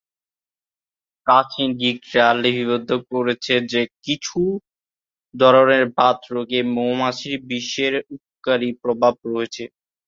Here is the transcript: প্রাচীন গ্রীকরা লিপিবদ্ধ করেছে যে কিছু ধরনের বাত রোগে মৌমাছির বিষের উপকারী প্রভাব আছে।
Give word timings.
প্রাচীন 1.27 1.69
গ্রীকরা 1.79 2.27
লিপিবদ্ধ 2.41 2.89
করেছে 3.09 3.53
যে 3.71 3.81
কিছু 4.05 4.39
ধরনের 5.33 5.83
বাত 5.97 6.19
রোগে 6.33 6.59
মৌমাছির 6.75 7.35
বিষের 7.49 7.93
উপকারী 8.15 8.69
প্রভাব 8.81 9.13
আছে। 9.35 9.63